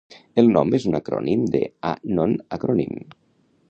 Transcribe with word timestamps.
El 0.43 0.47
nom 0.55 0.71
és 0.77 0.87
un 0.93 0.97
acrònim 1.01 1.45
de 1.57 1.63
"A 1.93 1.95
Non 2.17 2.37
Acronym". 2.59 3.01